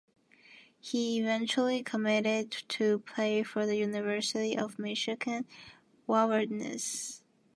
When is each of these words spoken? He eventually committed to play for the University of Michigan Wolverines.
He 0.79 1.19
eventually 1.19 1.83
committed 1.83 2.49
to 2.69 2.97
play 3.05 3.43
for 3.43 3.67
the 3.67 3.75
University 3.77 4.57
of 4.57 4.79
Michigan 4.79 5.45
Wolverines. 6.07 7.21